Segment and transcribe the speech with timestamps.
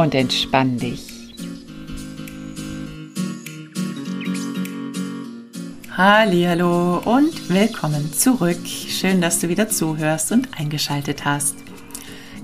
[0.00, 1.36] Und entspann dich.
[5.94, 8.66] Hallo und willkommen zurück.
[8.66, 11.56] Schön, dass du wieder zuhörst und eingeschaltet hast.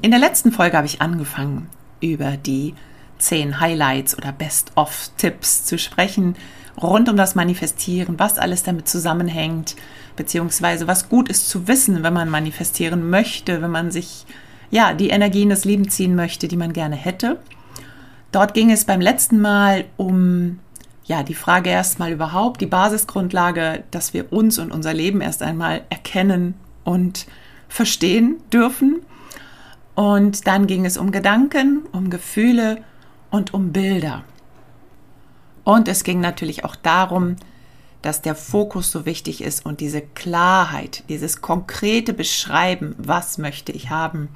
[0.02, 1.70] In der letzten Folge habe ich angefangen,
[2.02, 2.74] über die
[3.20, 6.36] 10 Highlights oder Best-of-Tipps zu sprechen
[6.76, 9.76] rund um das Manifestieren, was alles damit zusammenhängt,
[10.14, 14.26] beziehungsweise was gut ist zu wissen, wenn man manifestieren möchte, wenn man sich
[14.70, 17.38] ja die Energie in das Leben ziehen möchte, die man gerne hätte.
[18.32, 20.58] Dort ging es beim letzten Mal um
[21.06, 25.82] ja, die Frage erstmal überhaupt, die Basisgrundlage, dass wir uns und unser Leben erst einmal
[25.88, 27.26] erkennen und
[27.68, 29.00] verstehen dürfen.
[29.94, 32.82] Und dann ging es um Gedanken, um Gefühle
[33.30, 34.24] und um Bilder.
[35.64, 37.36] Und es ging natürlich auch darum,
[38.02, 43.90] dass der Fokus so wichtig ist und diese Klarheit, dieses konkrete Beschreiben, was möchte ich
[43.90, 44.28] haben,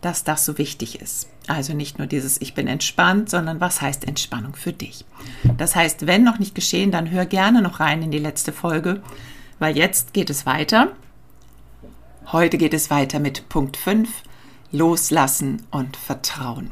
[0.00, 1.28] dass das so wichtig ist.
[1.46, 5.04] Also nicht nur dieses Ich bin entspannt, sondern was heißt Entspannung für dich.
[5.56, 9.02] Das heißt, wenn noch nicht geschehen, dann hör gerne noch rein in die letzte Folge,
[9.58, 10.92] weil jetzt geht es weiter.
[12.30, 14.08] Heute geht es weiter mit Punkt 5,
[14.70, 16.70] Loslassen und Vertrauen.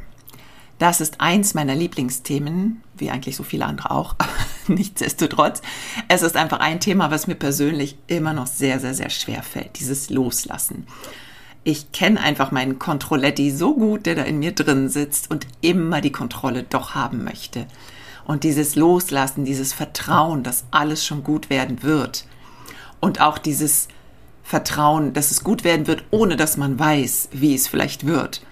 [0.79, 4.15] Das ist eins meiner Lieblingsthemen, wie eigentlich so viele andere auch,
[4.69, 5.63] nichtsdestotrotz.
[6.09, 9.79] Es ist einfach ein Thema, was mir persönlich immer noch sehr, sehr, sehr schwer fällt,
[9.79, 10.87] dieses Loslassen
[11.63, 16.01] ich kenne einfach meinen Kontrolletti so gut, der da in mir drin sitzt und immer
[16.01, 17.67] die Kontrolle doch haben möchte.
[18.27, 22.25] Und dieses Loslassen, dieses Vertrauen, dass alles schon gut werden wird.
[23.01, 23.89] Und auch dieses
[24.43, 28.43] Vertrauen, dass es gut werden wird, ohne dass man weiß, wie es vielleicht wird.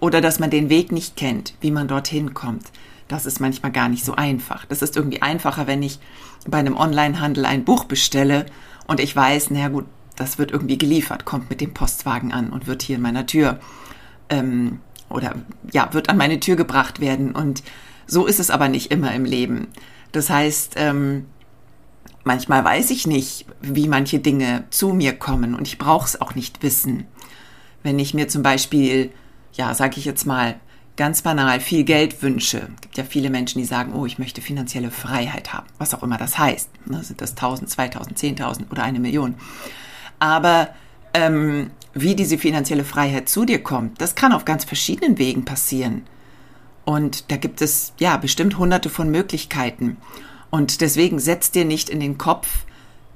[0.00, 2.66] Oder dass man den Weg nicht kennt, wie man dorthin kommt.
[3.08, 4.66] Das ist manchmal gar nicht so einfach.
[4.66, 5.98] Das ist irgendwie einfacher, wenn ich
[6.46, 8.46] bei einem Onlinehandel ein Buch bestelle
[8.86, 9.86] und ich weiß, naja gut,
[10.16, 13.60] das wird irgendwie geliefert, kommt mit dem Postwagen an und wird hier in meiner Tür
[14.28, 15.36] ähm, oder
[15.72, 17.34] ja, wird an meine Tür gebracht werden.
[17.34, 17.62] Und
[18.06, 19.68] so ist es aber nicht immer im Leben.
[20.12, 21.26] Das heißt, ähm,
[22.24, 26.34] manchmal weiß ich nicht, wie manche Dinge zu mir kommen und ich brauche es auch
[26.34, 27.06] nicht wissen.
[27.82, 29.12] Wenn ich mir zum Beispiel,
[29.52, 30.56] ja, sage ich jetzt mal,
[30.98, 32.58] ganz banal viel Geld wünsche.
[32.74, 36.02] Es gibt ja viele Menschen, die sagen, oh, ich möchte finanzielle Freiheit haben, was auch
[36.02, 36.68] immer das heißt.
[36.86, 39.36] Ne, sind das 1000, 2000, 10.000 oder eine Million?
[40.18, 40.70] Aber
[41.14, 46.02] ähm, wie diese finanzielle Freiheit zu dir kommt, das kann auf ganz verschiedenen Wegen passieren.
[46.84, 49.98] Und da gibt es ja bestimmt hunderte von Möglichkeiten.
[50.50, 52.64] Und deswegen setz dir nicht in den Kopf,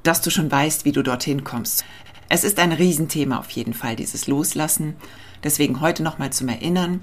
[0.04, 1.84] dass du schon weißt, wie du dorthin kommst.
[2.28, 4.94] Es ist ein Riesenthema auf jeden Fall, dieses Loslassen.
[5.42, 7.00] Deswegen heute nochmal zum Erinnern.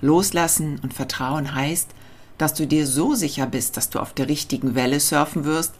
[0.00, 1.90] Loslassen und Vertrauen heißt,
[2.38, 5.74] dass du dir so sicher bist, dass du auf der richtigen Welle surfen wirst,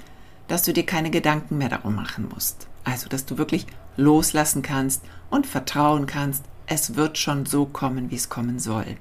[0.49, 2.67] dass du dir keine Gedanken mehr darum machen musst.
[2.85, 8.17] Also, dass du wirklich loslassen kannst und vertrauen kannst, es wird schon so kommen, wie
[8.17, 8.97] es kommen soll.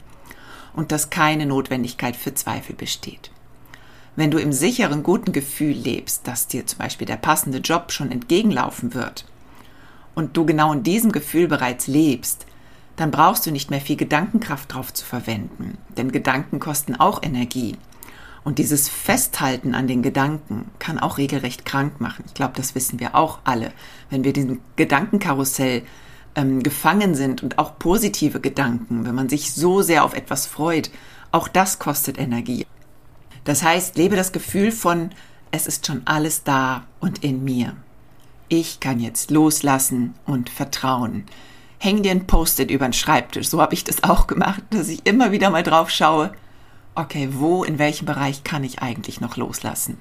[0.74, 3.32] Und dass keine Notwendigkeit für Zweifel besteht.
[4.16, 8.12] Wenn du im sicheren, guten Gefühl lebst, dass dir zum Beispiel der passende Job schon
[8.12, 9.26] entgegenlaufen wird
[10.16, 12.47] und du genau in diesem Gefühl bereits lebst,
[12.98, 17.78] dann brauchst du nicht mehr viel Gedankenkraft drauf zu verwenden, denn Gedanken kosten auch Energie.
[18.44, 22.24] Und dieses Festhalten an den Gedanken kann auch regelrecht krank machen.
[22.28, 23.74] Ich glaube, das wissen wir auch alle.
[24.10, 25.84] Wenn wir diesem Gedankenkarussell
[26.36, 30.92] ähm, gefangen sind und auch positive Gedanken, wenn man sich so sehr auf etwas freut,
[31.32, 32.66] auch das kostet Energie.
[33.44, 35.10] Das heißt, lebe das Gefühl von,
[35.52, 37.76] es ist schon alles da und in mir.
[38.50, 41.26] Ich kann jetzt loslassen und vertrauen.
[41.80, 43.50] Häng dir ein Post-it über den Schreibtisch.
[43.50, 46.32] So habe ich das auch gemacht, dass ich immer wieder mal drauf schaue
[46.98, 49.98] okay, wo, in welchem Bereich kann ich eigentlich noch loslassen?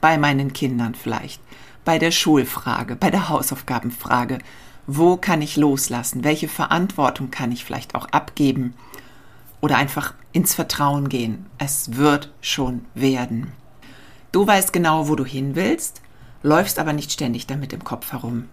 [0.00, 1.40] Bei meinen Kindern vielleicht,
[1.84, 4.38] bei der Schulfrage, bei der Hausaufgabenfrage.
[4.86, 6.22] Wo kann ich loslassen?
[6.22, 8.74] Welche Verantwortung kann ich vielleicht auch abgeben?
[9.62, 11.46] Oder einfach ins Vertrauen gehen.
[11.56, 13.52] Es wird schon werden.
[14.30, 16.02] Du weißt genau, wo du hin willst,
[16.42, 18.50] läufst aber nicht ständig damit im Kopf herum.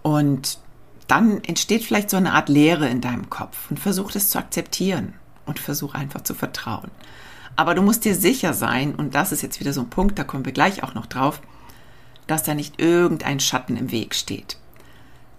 [0.00, 0.58] Und
[1.06, 5.14] dann entsteht vielleicht so eine Art Leere in deinem Kopf und versuch es zu akzeptieren
[5.44, 6.90] und versuch einfach zu vertrauen.
[7.54, 10.24] Aber du musst dir sicher sein, und das ist jetzt wieder so ein Punkt, da
[10.24, 11.40] kommen wir gleich auch noch drauf,
[12.26, 14.58] dass da nicht irgendein Schatten im Weg steht.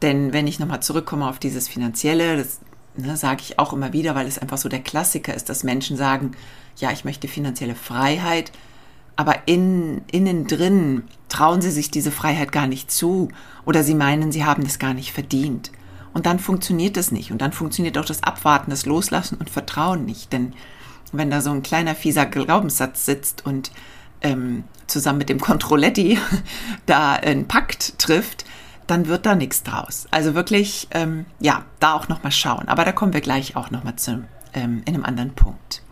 [0.01, 2.59] Denn wenn ich nochmal zurückkomme auf dieses Finanzielle, das
[2.95, 5.97] ne, sage ich auch immer wieder, weil es einfach so der Klassiker ist, dass Menschen
[5.97, 6.31] sagen,
[6.77, 8.51] ja, ich möchte finanzielle Freiheit,
[9.17, 13.29] aber in, innen drin trauen sie sich diese Freiheit gar nicht zu
[13.65, 15.71] oder sie meinen, sie haben das gar nicht verdient.
[16.13, 17.31] Und dann funktioniert es nicht.
[17.31, 20.31] Und dann funktioniert auch das Abwarten, das Loslassen und Vertrauen nicht.
[20.31, 20.53] Denn
[21.11, 23.71] wenn da so ein kleiner fieser Glaubenssatz sitzt und
[24.21, 26.17] ähm, zusammen mit dem Controletti
[26.85, 28.45] da einen Pakt trifft,
[28.87, 30.07] dann wird da nichts draus.
[30.11, 32.67] Also wirklich, ähm, ja, da auch nochmal schauen.
[32.67, 34.23] Aber da kommen wir gleich auch nochmal zu
[34.53, 35.83] ähm, in einem anderen Punkt.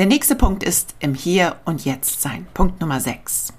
[0.00, 2.46] Der nächste Punkt ist im Hier und Jetzt sein.
[2.54, 3.52] Punkt Nummer 6.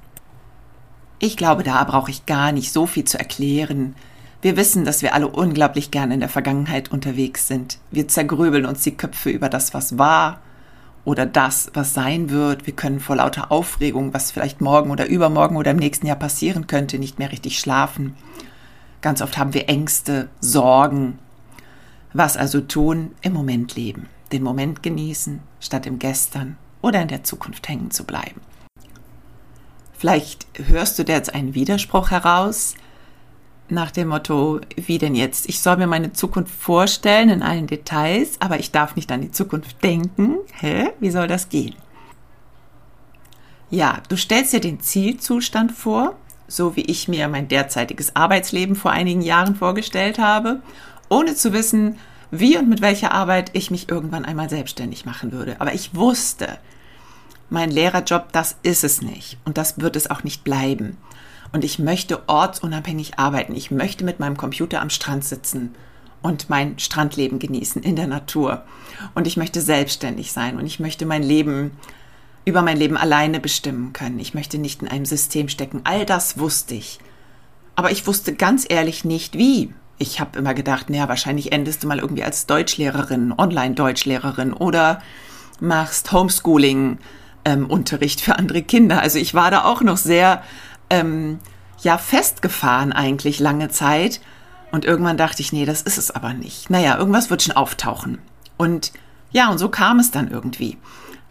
[1.19, 3.93] Ich glaube, da brauche ich gar nicht so viel zu erklären.
[4.41, 7.77] Wir wissen, dass wir alle unglaublich gern in der Vergangenheit unterwegs sind.
[7.91, 10.41] Wir zergrübeln uns die Köpfe über das, was war
[11.05, 12.65] oder das, was sein wird.
[12.65, 16.65] Wir können vor lauter Aufregung, was vielleicht morgen oder übermorgen oder im nächsten Jahr passieren
[16.65, 18.15] könnte, nicht mehr richtig schlafen.
[19.01, 21.19] Ganz oft haben wir Ängste, Sorgen.
[22.13, 23.11] Was also tun?
[23.21, 24.07] Im Moment leben.
[24.31, 28.41] Den Moment genießen, statt im Gestern oder in der Zukunft hängen zu bleiben.
[29.93, 32.75] Vielleicht hörst du dir jetzt einen Widerspruch heraus
[33.69, 35.47] nach dem Motto, wie denn jetzt?
[35.47, 39.31] Ich soll mir meine Zukunft vorstellen in allen Details, aber ich darf nicht an die
[39.31, 40.37] Zukunft denken.
[40.59, 40.89] Hä?
[40.99, 41.75] Wie soll das gehen?
[43.69, 46.15] Ja, du stellst dir den Zielzustand vor,
[46.47, 50.61] so wie ich mir mein derzeitiges Arbeitsleben vor einigen Jahren vorgestellt habe,
[51.07, 51.97] ohne zu wissen,
[52.31, 55.59] wie und mit welcher Arbeit ich mich irgendwann einmal selbstständig machen würde.
[55.59, 56.57] Aber ich wusste,
[57.49, 60.97] mein Lehrerjob, das ist es nicht und das wird es auch nicht bleiben.
[61.51, 63.55] Und ich möchte ortsunabhängig arbeiten.
[63.55, 65.75] Ich möchte mit meinem Computer am Strand sitzen
[66.21, 68.63] und mein Strandleben genießen in der Natur.
[69.15, 71.71] Und ich möchte selbstständig sein und ich möchte mein Leben
[72.45, 74.19] über mein Leben alleine bestimmen können.
[74.19, 75.81] Ich möchte nicht in einem System stecken.
[75.83, 76.99] All das wusste ich.
[77.75, 79.73] Aber ich wusste ganz ehrlich nicht, wie.
[80.01, 84.99] Ich habe immer gedacht, naja, wahrscheinlich endest du mal irgendwie als Deutschlehrerin, Online-Deutschlehrerin oder
[85.59, 88.99] machst Homeschooling-Unterricht ähm, für andere Kinder.
[88.99, 90.41] Also ich war da auch noch sehr,
[90.89, 91.37] ähm,
[91.81, 94.21] ja, festgefahren eigentlich lange Zeit.
[94.71, 96.71] Und irgendwann dachte ich, nee, das ist es aber nicht.
[96.71, 98.17] Naja, irgendwas wird schon auftauchen.
[98.57, 98.93] Und
[99.31, 100.79] ja, und so kam es dann irgendwie,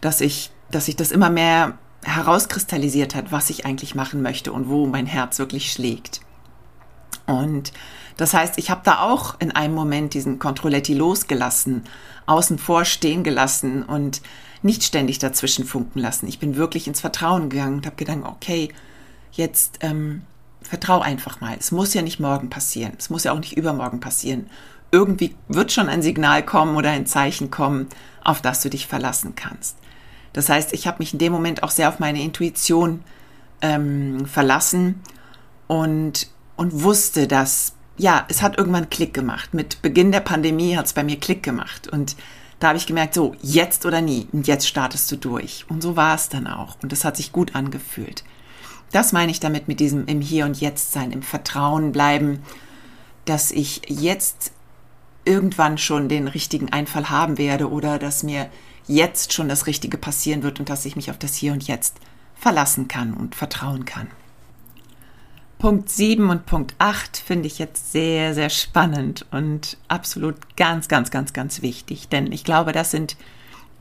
[0.01, 4.69] dass ich dass sich das immer mehr herauskristallisiert hat, was ich eigentlich machen möchte und
[4.69, 6.21] wo mein Herz wirklich schlägt.
[7.31, 7.73] Und
[8.17, 11.85] das heißt, ich habe da auch in einem Moment diesen Controletti losgelassen,
[12.27, 14.21] außen vor stehen gelassen und
[14.63, 16.27] nicht ständig dazwischen funken lassen.
[16.27, 18.73] Ich bin wirklich ins Vertrauen gegangen und habe gedacht, okay,
[19.33, 20.23] jetzt ähm,
[20.61, 21.57] vertrau einfach mal.
[21.59, 22.93] Es muss ja nicht morgen passieren.
[22.99, 24.51] Es muss ja auch nicht übermorgen passieren.
[24.93, 27.87] Irgendwie wird schon ein Signal kommen oder ein Zeichen kommen,
[28.25, 29.77] auf das du dich verlassen kannst.
[30.33, 33.03] Das heißt, ich habe mich in dem Moment auch sehr auf meine Intuition
[33.63, 35.01] ähm, verlassen
[35.69, 36.29] und,
[36.61, 39.55] und wusste, dass, ja, es hat irgendwann Klick gemacht.
[39.55, 41.89] Mit Beginn der Pandemie hat es bei mir Klick gemacht.
[41.89, 42.17] Und
[42.59, 44.29] da habe ich gemerkt, so, jetzt oder nie.
[44.31, 45.65] Und jetzt startest du durch.
[45.71, 46.77] Und so war es dann auch.
[46.83, 48.25] Und es hat sich gut angefühlt.
[48.93, 52.41] Das meine ich damit mit diesem im Hier und Jetzt sein, im Vertrauen bleiben,
[53.25, 54.53] dass ich jetzt
[55.25, 58.51] irgendwann schon den richtigen Einfall haben werde oder dass mir
[58.87, 61.97] jetzt schon das Richtige passieren wird und dass ich mich auf das Hier und Jetzt
[62.35, 64.09] verlassen kann und vertrauen kann.
[65.61, 71.11] Punkt 7 und Punkt 8 finde ich jetzt sehr, sehr spannend und absolut ganz, ganz,
[71.11, 73.19] ganz, ganz wichtig, denn ich glaube, das sind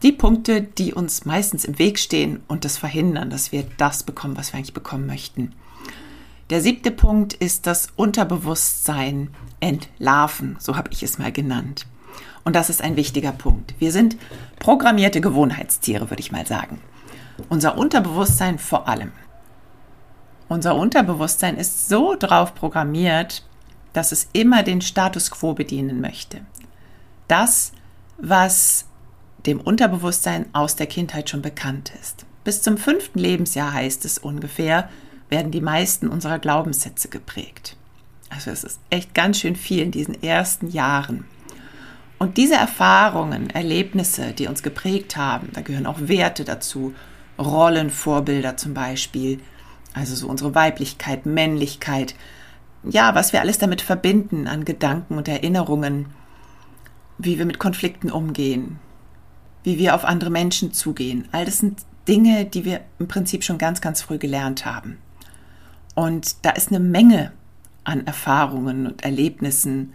[0.04, 4.36] die Punkte, die uns meistens im Weg stehen und das verhindern, dass wir das bekommen,
[4.36, 5.54] was wir eigentlich bekommen möchten.
[6.50, 9.30] Der siebte Punkt ist das Unterbewusstsein
[9.62, 11.88] entlarven, so habe ich es mal genannt.
[12.44, 13.74] Und das ist ein wichtiger Punkt.
[13.80, 14.18] Wir sind
[14.60, 16.82] programmierte Gewohnheitstiere, würde ich mal sagen.
[17.48, 19.13] Unser Unterbewusstsein vor allem.
[20.50, 23.46] Unser Unterbewusstsein ist so drauf programmiert,
[23.94, 26.41] dass es immer den Status quo bedienen möchte.
[27.27, 27.72] Das,
[28.18, 28.86] was
[29.46, 32.25] dem Unterbewusstsein aus der Kindheit schon bekannt ist.
[32.44, 34.89] Bis zum fünften Lebensjahr heißt es ungefähr,
[35.29, 37.77] werden die meisten unserer Glaubenssätze geprägt.
[38.29, 41.25] Also es ist echt ganz schön viel in diesen ersten Jahren.
[42.18, 46.94] Und diese Erfahrungen, Erlebnisse, die uns geprägt haben, da gehören auch Werte dazu,
[47.38, 49.39] Rollenvorbilder zum Beispiel,
[49.93, 52.15] also so unsere Weiblichkeit, Männlichkeit,
[52.84, 56.08] ja, was wir alles damit verbinden an Gedanken und Erinnerungen,
[57.17, 58.79] wie wir mit Konflikten umgehen,
[59.63, 61.27] wie wir auf andere Menschen zugehen.
[61.31, 64.98] All das sind Dinge, die wir im Prinzip schon ganz, ganz früh gelernt haben.
[65.96, 67.34] Und da ist eine Menge
[67.84, 69.93] an Erfahrungen und Erlebnissen,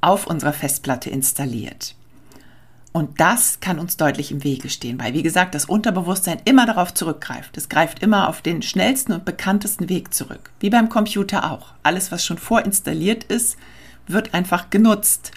[0.00, 1.94] auf unserer Festplatte installiert.
[2.96, 6.94] Und das kann uns deutlich im Wege stehen, weil, wie gesagt, das Unterbewusstsein immer darauf
[6.94, 7.54] zurückgreift.
[7.58, 10.50] Es greift immer auf den schnellsten und bekanntesten Weg zurück.
[10.60, 11.74] Wie beim Computer auch.
[11.82, 13.58] Alles, was schon vorinstalliert ist,
[14.06, 15.32] wird einfach genutzt.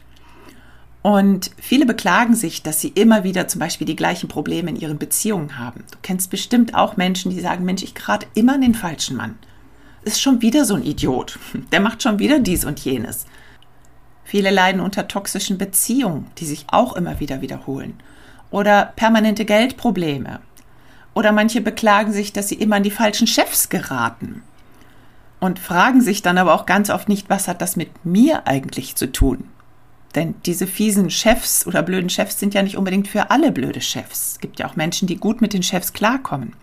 [1.02, 4.98] Und viele beklagen sich, dass sie immer wieder zum Beispiel die gleichen Probleme in ihren
[4.98, 5.84] Beziehungen haben.
[5.92, 9.38] Du kennst bestimmt auch Menschen, die sagen, Mensch, ich gerate immer an den falschen Mann.
[10.04, 11.38] Ist schon wieder so ein Idiot.
[11.74, 13.26] Der macht schon wieder dies und jenes.
[14.30, 18.00] Viele leiden unter toxischen Beziehungen, die sich auch immer wieder wiederholen.
[18.52, 20.40] Oder permanente Geldprobleme.
[21.16, 24.44] Oder manche beklagen sich, dass sie immer an die falschen Chefs geraten.
[25.40, 28.96] Und fragen sich dann aber auch ganz oft nicht, was hat das mit mir eigentlich
[28.96, 29.46] zu tun?
[30.14, 34.34] Denn diese fiesen Chefs oder blöden Chefs sind ja nicht unbedingt für alle blöde Chefs.
[34.34, 36.54] Es gibt ja auch Menschen, die gut mit den Chefs klarkommen.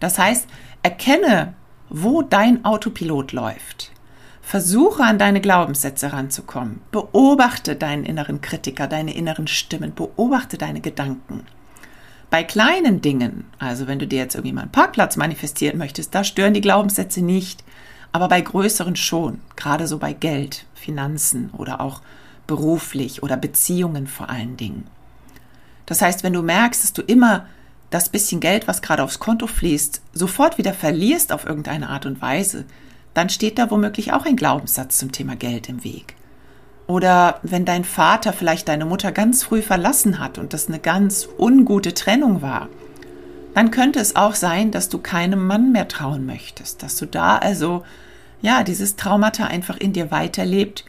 [0.00, 0.46] Das heißt,
[0.82, 1.52] erkenne,
[1.90, 3.92] wo dein Autopilot läuft.
[4.48, 6.80] Versuche an deine Glaubenssätze ranzukommen.
[6.90, 9.94] Beobachte deinen inneren Kritiker, deine inneren Stimmen.
[9.94, 11.44] Beobachte deine Gedanken.
[12.30, 16.24] Bei kleinen Dingen, also wenn du dir jetzt irgendwie mal einen Parkplatz manifestieren möchtest, da
[16.24, 17.62] stören die Glaubenssätze nicht.
[18.10, 22.00] Aber bei größeren schon, gerade so bei Geld, Finanzen oder auch
[22.46, 24.86] beruflich oder Beziehungen vor allen Dingen.
[25.84, 27.44] Das heißt, wenn du merkst, dass du immer
[27.90, 32.22] das bisschen Geld, was gerade aufs Konto fließt, sofort wieder verlierst auf irgendeine Art und
[32.22, 32.64] Weise,
[33.18, 36.14] dann steht da womöglich auch ein Glaubenssatz zum Thema Geld im Weg.
[36.86, 41.28] Oder wenn dein Vater vielleicht deine Mutter ganz früh verlassen hat und das eine ganz
[41.36, 42.68] ungute Trennung war,
[43.54, 47.38] dann könnte es auch sein, dass du keinem Mann mehr trauen möchtest, dass du da
[47.38, 47.84] also
[48.40, 50.84] ja dieses Traumata einfach in dir weiterlebt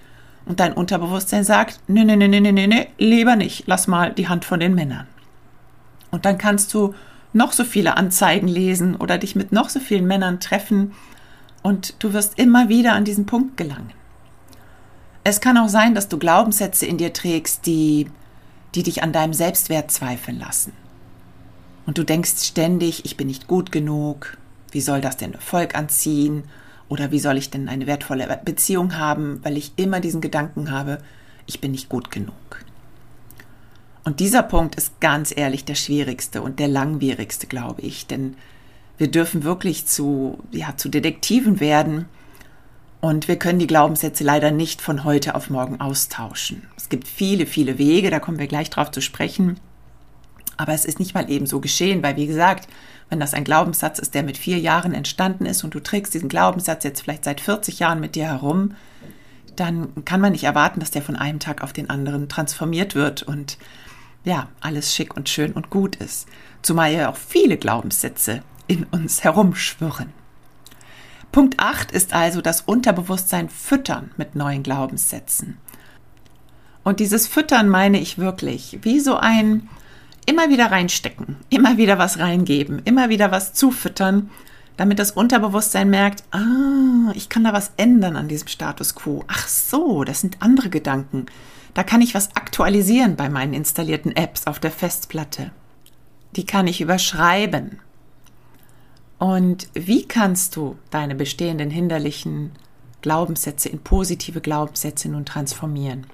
[0.46, 4.28] und dein Unterbewusstsein sagt, nee, nee, nee, nee, nee, nee, lieber nicht, lass mal die
[4.28, 5.08] Hand von den Männern.
[6.12, 6.94] Und dann kannst du
[7.34, 10.94] noch so viele Anzeigen lesen oder dich mit noch so vielen Männern treffen
[11.64, 13.92] und du wirst immer wieder an diesen Punkt gelangen.
[15.24, 18.10] Es kann auch sein, dass du Glaubenssätze in dir trägst, die,
[18.76, 20.74] die dich an deinem Selbstwert zweifeln lassen.
[21.86, 24.38] Und du denkst ständig, ich bin nicht gut genug,
[24.72, 26.44] wie soll das denn Erfolg anziehen
[26.88, 31.00] oder wie soll ich denn eine wertvolle Beziehung haben, weil ich immer diesen Gedanken habe,
[31.46, 32.34] ich bin nicht gut genug.
[34.04, 38.36] Und dieser Punkt ist ganz ehrlich der schwierigste und der langwierigste, glaube ich, denn
[39.00, 42.06] wir dürfen wirklich zu, ja, zu Detektiven werden
[43.02, 46.68] und wir können die Glaubenssätze leider nicht von heute auf morgen austauschen.
[46.76, 49.58] Es gibt viele, viele Wege, da kommen wir gleich drauf zu sprechen.
[50.58, 52.68] Aber es ist nicht mal eben so geschehen, weil wie gesagt,
[53.10, 56.28] wenn das ein Glaubenssatz ist, der mit vier Jahren entstanden ist und du trägst diesen
[56.28, 58.76] Glaubenssatz jetzt vielleicht seit 40 Jahren mit dir herum,
[59.56, 63.24] dann kann man nicht erwarten, dass der von einem Tag auf den anderen transformiert wird
[63.24, 63.58] und
[64.26, 66.28] ja, alles schick und schön und gut ist.
[66.62, 70.14] Zumal ja auch viele Glaubenssätze in uns herumschwirren.
[71.32, 75.58] Punkt 8 ist also das Unterbewusstsein füttern mit neuen Glaubenssätzen.
[76.84, 79.68] Und dieses Füttern meine ich wirklich wie so ein
[80.26, 84.30] immer wieder reinstecken, immer wieder was reingeben, immer wieder was zufüttern,
[84.78, 89.24] damit das Unterbewusstsein merkt, ah, ich kann da was ändern an diesem Status quo.
[89.28, 91.26] Ach so, das sind andere Gedanken.
[91.74, 95.52] Da kann ich was aktualisieren bei meinen installierten Apps auf der Festplatte.
[96.36, 97.80] Die kann ich überschreiben.
[99.20, 102.52] Und wie kannst du deine bestehenden hinderlichen
[103.02, 106.08] Glaubenssätze in positive Glaubenssätze nun transformieren?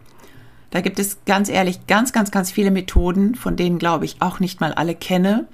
[0.71, 4.39] Da gibt es ganz ehrlich ganz, ganz, ganz viele Methoden, von denen glaube ich auch
[4.39, 5.47] nicht mal alle kenne.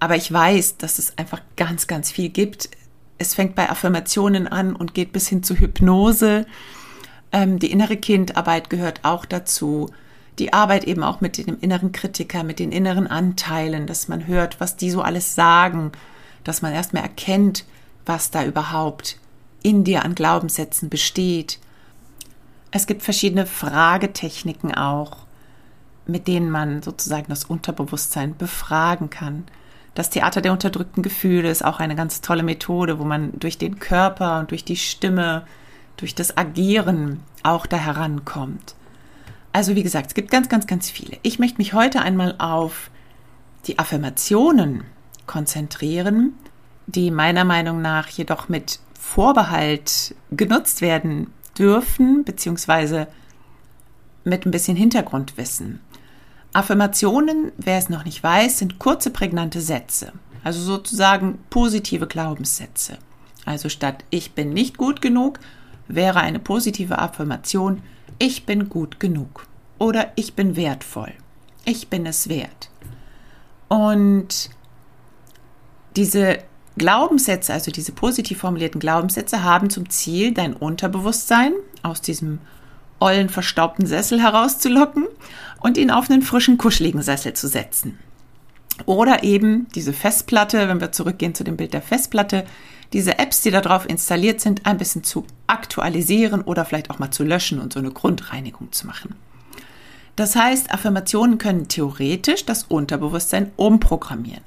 [0.00, 2.68] Aber ich weiß, dass es einfach ganz, ganz viel gibt.
[3.16, 6.46] Es fängt bei Affirmationen an und geht bis hin zu Hypnose.
[7.30, 9.88] Ähm, die innere Kindarbeit gehört auch dazu.
[10.40, 14.58] Die Arbeit eben auch mit dem inneren Kritiker, mit den inneren Anteilen, dass man hört,
[14.58, 15.92] was die so alles sagen,
[16.44, 17.64] dass man erstmal erkennt,
[18.06, 19.18] was da überhaupt
[19.62, 21.58] in dir an Glaubenssätzen besteht
[22.72, 25.18] es gibt verschiedene Fragetechniken auch,
[26.06, 29.44] mit denen man sozusagen das Unterbewusstsein befragen kann.
[29.94, 33.78] Das Theater der unterdrückten Gefühle ist auch eine ganz tolle Methode, wo man durch den
[33.78, 35.46] Körper und durch die Stimme,
[35.98, 38.74] durch das Agieren auch da herankommt.
[39.52, 41.18] Also wie gesagt, es gibt ganz, ganz, ganz viele.
[41.22, 42.90] Ich möchte mich heute einmal auf
[43.66, 44.84] die Affirmationen
[45.26, 46.34] konzentrieren,
[46.86, 53.08] die meiner Meinung nach jedoch mit Vorbehalt genutzt werden dürfen, beziehungsweise
[54.24, 55.80] mit ein bisschen Hintergrundwissen.
[56.52, 60.12] Affirmationen, wer es noch nicht weiß, sind kurze, prägnante Sätze.
[60.44, 62.98] Also sozusagen positive Glaubenssätze.
[63.44, 65.40] Also statt ich bin nicht gut genug,
[65.88, 67.82] wäre eine positive Affirmation
[68.18, 69.46] ich bin gut genug
[69.78, 71.12] oder ich bin wertvoll.
[71.64, 72.70] Ich bin es wert.
[73.68, 74.50] Und
[75.96, 76.38] diese
[76.76, 82.38] Glaubenssätze, also diese positiv formulierten Glaubenssätze, haben zum Ziel, dein Unterbewusstsein aus diesem
[82.98, 85.06] ollen, verstaubten Sessel herauszulocken
[85.60, 87.98] und ihn auf einen frischen, kuscheligen Sessel zu setzen.
[88.86, 92.44] Oder eben diese Festplatte, wenn wir zurückgehen zu dem Bild der Festplatte,
[92.92, 97.24] diese Apps, die darauf installiert sind, ein bisschen zu aktualisieren oder vielleicht auch mal zu
[97.24, 99.14] löschen und so eine Grundreinigung zu machen.
[100.16, 104.42] Das heißt, Affirmationen können theoretisch das Unterbewusstsein umprogrammieren.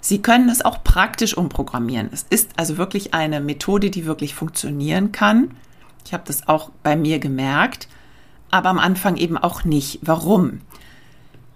[0.00, 2.08] Sie können es auch praktisch umprogrammieren.
[2.12, 5.50] Es ist also wirklich eine Methode, die wirklich funktionieren kann.
[6.04, 7.88] Ich habe das auch bei mir gemerkt,
[8.50, 9.98] aber am Anfang eben auch nicht.
[10.02, 10.60] Warum?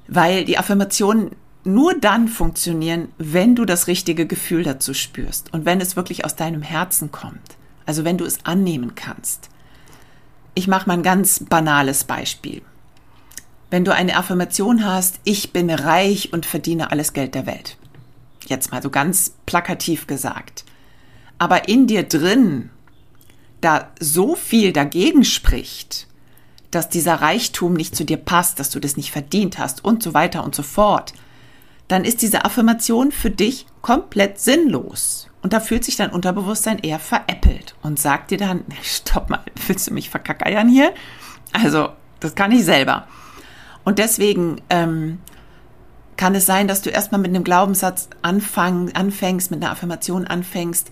[0.09, 1.31] Weil die Affirmationen
[1.63, 6.35] nur dann funktionieren, wenn du das richtige Gefühl dazu spürst und wenn es wirklich aus
[6.35, 7.57] deinem Herzen kommt.
[7.87, 9.51] Also wenn du es annehmen kannst.
[10.55, 12.63] Ich mache mal ein ganz banales Beispiel.
[13.71, 17.77] Wenn du eine Affirmation hast, ich bin reich und verdiene alles Geld der Welt.
[18.47, 20.65] Jetzt mal so ganz plakativ gesagt.
[21.39, 22.71] Aber in dir drin,
[23.61, 26.07] da so viel dagegen spricht,
[26.71, 30.15] dass dieser Reichtum nicht zu dir passt, dass du das nicht verdient hast und so
[30.15, 31.13] weiter und so fort,
[31.89, 35.29] dann ist diese Affirmation für dich komplett sinnlos.
[35.43, 39.89] Und da fühlt sich dein Unterbewusstsein eher veräppelt und sagt dir dann, stopp mal, willst
[39.89, 40.95] du mich verkackeiern hier?
[41.53, 43.09] Also, das kann ich selber.
[43.83, 45.19] Und deswegen ähm,
[46.21, 50.91] kann es sein, dass du erstmal mit einem Glaubenssatz anfang, anfängst, mit einer Affirmation anfängst,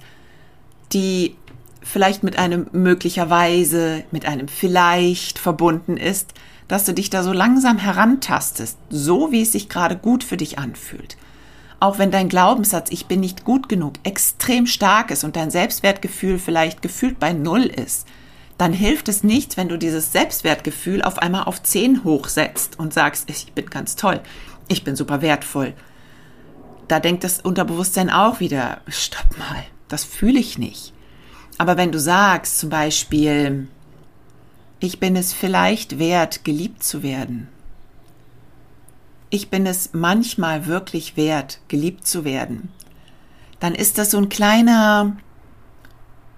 [0.94, 1.36] die
[1.82, 6.32] vielleicht mit einem möglicherweise, mit einem vielleicht verbunden ist,
[6.66, 10.58] dass du dich da so langsam herantastest, so wie es sich gerade gut für dich
[10.58, 11.18] anfühlt.
[11.78, 16.38] Auch wenn dein Glaubenssatz, ich bin nicht gut genug, extrem stark ist und dein Selbstwertgefühl
[16.38, 18.08] vielleicht gefühlt bei Null ist,
[18.56, 23.28] dann hilft es nichts, wenn du dieses Selbstwertgefühl auf einmal auf 10 hochsetzt und sagst,
[23.28, 24.22] ich bin ganz toll,
[24.68, 25.74] ich bin super wertvoll.
[26.86, 30.92] Da denkt das Unterbewusstsein auch wieder, stopp mal, das fühle ich nicht.
[31.58, 33.68] Aber wenn du sagst zum Beispiel,
[34.80, 37.48] ich bin es vielleicht wert, geliebt zu werden.
[39.30, 42.70] Ich bin es manchmal wirklich wert, geliebt zu werden.
[43.60, 45.16] Dann ist das so ein kleiner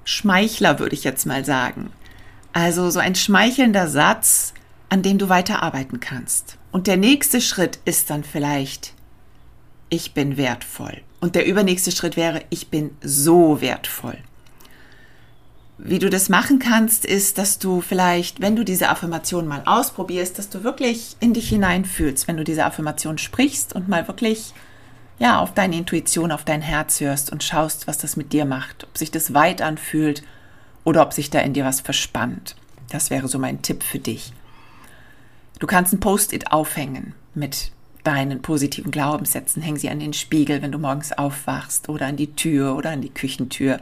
[0.05, 1.93] Schmeichler, würde ich jetzt mal sagen.
[2.53, 4.55] Also so ein schmeichelnder Satz,
[4.89, 6.57] an dem du weiterarbeiten kannst.
[6.73, 8.95] Und der nächste Schritt ist dann vielleicht,
[9.89, 11.03] ich bin wertvoll.
[11.21, 14.19] Und der übernächste Schritt wäre, ich bin so wertvoll.
[15.79, 20.39] Wie du das machen kannst, ist, dass du vielleicht, wenn du diese Affirmation mal ausprobierst,
[20.39, 24.53] dass du wirklich in dich hineinfühlst, wenn du diese Affirmation sprichst und mal wirklich
[25.19, 28.85] ja, auf deine Intuition, auf dein Herz hörst und schaust, was das mit dir macht,
[28.85, 30.23] ob sich das weit anfühlt
[30.85, 32.57] oder ob sich da in dir was verspannt.
[32.91, 34.33] Das wäre so mein Tipp für dich.
[35.61, 37.71] Du kannst ein Post-it aufhängen mit
[38.03, 39.63] deinen positiven Glaubenssätzen.
[39.63, 43.03] Häng sie an den Spiegel, wenn du morgens aufwachst oder an die Tür oder an
[43.03, 43.79] die Küchentür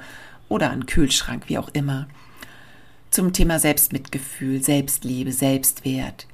[0.48, 2.08] oder an Kühlschrank, wie auch immer,
[3.10, 6.26] zum Thema Selbstmitgefühl, Selbstliebe, Selbstwert.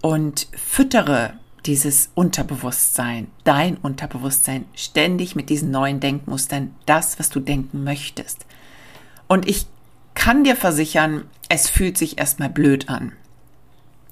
[0.00, 1.34] Und füttere
[1.66, 8.46] dieses Unterbewusstsein, dein Unterbewusstsein, ständig mit diesen neuen Denkmustern, das, was du denken möchtest.
[9.26, 9.66] Und ich
[10.14, 13.12] kann dir versichern, es fühlt sich erstmal blöd an.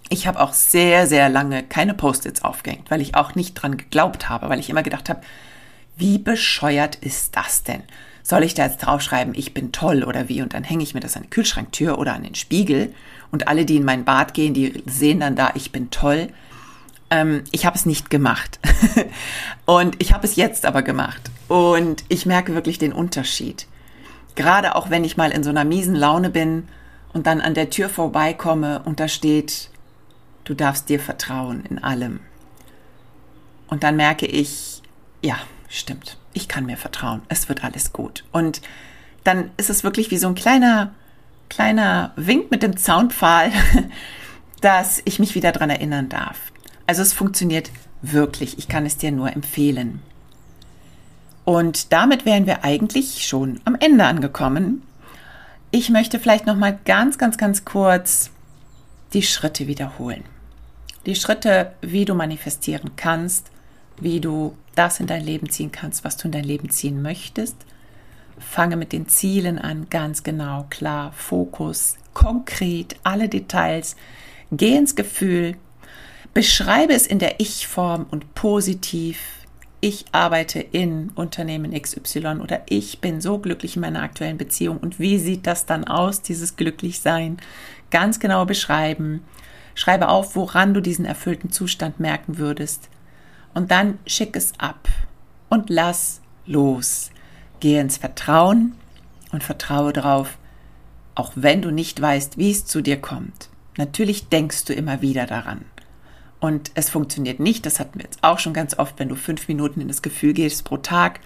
[0.08, 4.28] Ich habe auch sehr, sehr lange keine Post-its aufgehängt, weil ich auch nicht dran geglaubt
[4.28, 5.20] habe, weil ich immer gedacht habe,
[5.96, 7.82] wie bescheuert ist das denn?
[8.26, 10.42] soll ich da jetzt draufschreiben, ich bin toll oder wie?
[10.42, 12.92] Und dann hänge ich mir das an die Kühlschranktür oder an den Spiegel.
[13.30, 16.28] Und alle, die in mein Bad gehen, die sehen dann da, ich bin toll.
[17.08, 18.58] Ähm, ich habe es nicht gemacht.
[19.64, 21.30] und ich habe es jetzt aber gemacht.
[21.46, 23.68] Und ich merke wirklich den Unterschied.
[24.34, 26.66] Gerade auch wenn ich mal in so einer miesen Laune bin
[27.12, 29.70] und dann an der Tür vorbeikomme und da steht,
[30.46, 32.20] du darfst dir vertrauen in allem.
[33.68, 34.80] Und dann merke ich,
[35.22, 35.37] ja,
[35.68, 38.22] stimmt ich kann mir vertrauen, es wird alles gut.
[38.30, 38.61] Und
[39.24, 40.92] dann ist es wirklich wie so ein kleiner,
[41.48, 43.50] kleiner Wink mit dem Zaunpfahl,
[44.61, 46.37] dass ich mich wieder daran erinnern darf.
[46.87, 47.70] Also es funktioniert
[48.02, 48.59] wirklich.
[48.59, 50.02] Ich kann es dir nur empfehlen.
[51.46, 54.82] Und damit wären wir eigentlich schon am Ende angekommen.
[55.70, 58.30] Ich möchte vielleicht noch mal ganz, ganz, ganz kurz
[59.14, 60.24] die Schritte wiederholen.
[61.06, 63.52] Die Schritte, wie du manifestieren kannst,
[64.00, 67.56] wie du das in dein Leben ziehen kannst, was du in dein Leben ziehen möchtest.
[68.38, 73.94] Fange mit den Zielen an, ganz genau, klar, Fokus, konkret, alle Details.
[74.50, 75.56] Geh ins Gefühl,
[76.34, 79.20] beschreibe es in der Ich-Form und positiv.
[79.80, 84.98] Ich arbeite in Unternehmen XY oder ich bin so glücklich in meiner aktuellen Beziehung und
[84.98, 87.38] wie sieht das dann aus, dieses Glücklichsein?
[87.90, 89.22] Ganz genau beschreiben.
[89.76, 92.88] Schreibe auf, woran du diesen erfüllten Zustand merken würdest
[93.54, 94.88] und dann schick es ab
[95.48, 97.10] und lass los.
[97.60, 98.74] Gehe ins Vertrauen
[99.32, 100.38] und vertraue darauf,
[101.14, 103.50] auch wenn du nicht weißt, wie es zu dir kommt.
[103.76, 105.66] Natürlich denkst du immer wieder daran.
[106.40, 109.46] Und es funktioniert nicht, das hatten wir jetzt auch schon ganz oft, wenn du fünf
[109.48, 111.20] Minuten in das Gefühl gehst pro Tag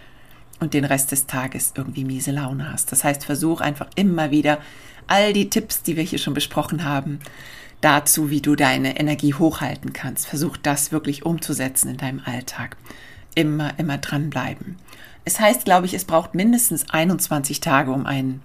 [0.58, 2.90] und den Rest des Tages irgendwie miese Laune hast.
[2.90, 4.58] Das heißt, versuch einfach immer wieder
[5.06, 7.20] all die Tipps, die wir hier schon besprochen haben,
[7.80, 10.26] dazu, wie du deine Energie hochhalten kannst.
[10.26, 12.76] Versuch das wirklich umzusetzen in deinem Alltag.
[13.34, 14.76] Immer, immer dranbleiben.
[15.24, 18.42] Es heißt, glaube ich, es braucht mindestens 21 Tage, um ein,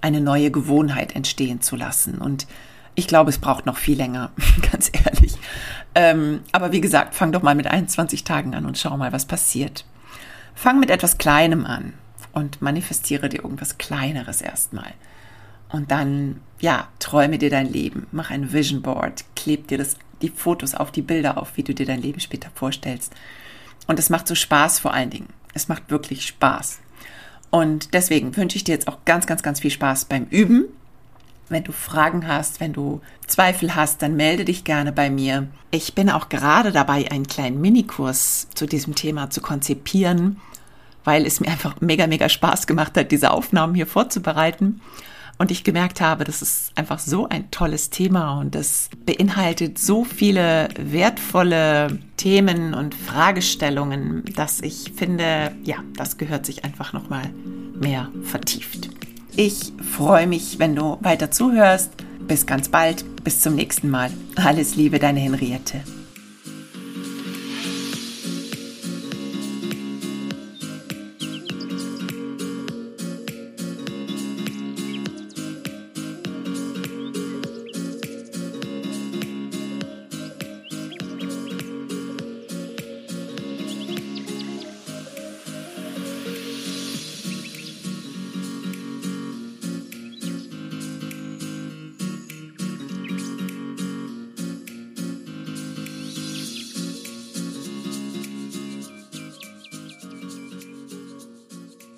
[0.00, 2.18] eine neue Gewohnheit entstehen zu lassen.
[2.18, 2.46] Und
[2.94, 4.30] ich glaube, es braucht noch viel länger,
[4.72, 5.34] ganz ehrlich.
[5.94, 9.26] Ähm, aber wie gesagt, fang doch mal mit 21 Tagen an und schau mal, was
[9.26, 9.84] passiert.
[10.54, 11.94] Fang mit etwas Kleinem an
[12.32, 14.92] und manifestiere dir irgendwas Kleineres erstmal.
[15.74, 20.28] Und dann, ja, träume dir dein Leben, mach ein Vision Board, kleb dir das, die
[20.28, 23.12] Fotos auf die Bilder auf, wie du dir dein Leben später vorstellst.
[23.88, 25.30] Und es macht so Spaß vor allen Dingen.
[25.52, 26.78] Es macht wirklich Spaß.
[27.50, 30.66] Und deswegen wünsche ich dir jetzt auch ganz, ganz, ganz viel Spaß beim Üben.
[31.48, 35.48] Wenn du Fragen hast, wenn du Zweifel hast, dann melde dich gerne bei mir.
[35.72, 40.40] Ich bin auch gerade dabei, einen kleinen Minikurs zu diesem Thema zu konzipieren,
[41.02, 44.80] weil es mir einfach mega, mega Spaß gemacht hat, diese Aufnahmen hier vorzubereiten.
[45.36, 50.04] Und ich gemerkt habe, das ist einfach so ein tolles Thema und das beinhaltet so
[50.04, 57.30] viele wertvolle Themen und Fragestellungen, dass ich finde, ja, das gehört sich einfach nochmal
[57.74, 58.90] mehr vertieft.
[59.36, 61.90] Ich freue mich, wenn du weiter zuhörst.
[62.20, 63.04] Bis ganz bald.
[63.24, 64.10] Bis zum nächsten Mal.
[64.36, 65.80] Alles Liebe, deine Henriette.